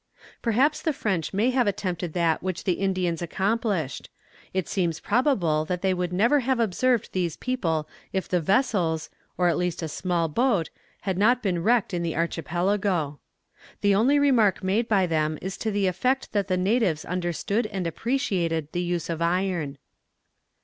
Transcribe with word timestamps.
Perhaps 0.41 0.81
the 0.81 0.93
French 0.93 1.31
may 1.31 1.51
have 1.51 1.67
attempted 1.67 2.13
that 2.13 2.41
which 2.41 2.63
the 2.63 2.71
Indians 2.81 3.21
accomplished. 3.21 4.09
It 4.51 4.67
seems 4.67 4.99
probable 4.99 5.63
that 5.65 5.83
they 5.83 5.93
would 5.93 6.11
never 6.11 6.39
have 6.39 6.59
observed 6.59 7.09
these 7.13 7.37
people 7.37 7.87
if 8.11 8.27
the 8.27 8.41
vessels, 8.41 9.11
or 9.37 9.47
at 9.47 9.59
least 9.59 9.83
a 9.83 9.87
small 9.87 10.27
boat, 10.27 10.71
had 11.01 11.19
not 11.19 11.43
been 11.43 11.61
wrecked 11.61 11.93
in 11.93 12.01
the 12.01 12.15
archipelago. 12.15 13.19
The 13.81 13.93
only 13.93 14.17
remark 14.17 14.63
made 14.63 14.87
by 14.87 15.05
them 15.05 15.37
is 15.39 15.55
to 15.57 15.69
the 15.69 15.85
effect 15.85 16.31
that 16.31 16.47
the 16.47 16.57
natives 16.57 17.05
understood 17.05 17.67
and 17.67 17.85
appreciated 17.85 18.71
the 18.71 18.81
use 18.81 19.07
of 19.07 19.21
iron. 19.21 19.77